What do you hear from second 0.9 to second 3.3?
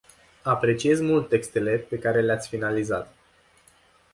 mult textele pe care le-ați finalizat.